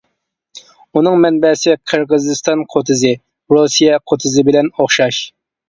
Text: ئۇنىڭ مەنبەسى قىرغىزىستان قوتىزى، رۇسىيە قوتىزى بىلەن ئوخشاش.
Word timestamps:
ئۇنىڭ 0.99 1.17
مەنبەسى 1.25 1.75
قىرغىزىستان 1.91 2.65
قوتىزى، 2.73 3.13
رۇسىيە 3.55 4.03
قوتىزى 4.09 4.49
بىلەن 4.51 4.77
ئوخشاش. 4.77 5.25